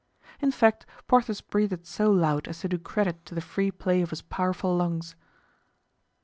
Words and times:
In 0.39 0.49
fact, 0.49 0.87
Porthos 1.07 1.41
breathed 1.41 1.85
so 1.85 2.09
loud 2.09 2.47
as 2.47 2.61
to 2.61 2.67
do 2.67 2.79
credit 2.79 3.23
to 3.27 3.35
the 3.35 3.39
free 3.39 3.69
play 3.69 4.01
of 4.01 4.09
his 4.09 4.23
powerful 4.23 4.75
lungs. 4.75 5.15